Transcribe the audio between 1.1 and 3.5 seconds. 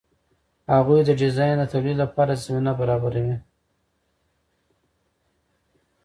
ډیزاین د تولید لپاره زمینه برابروي.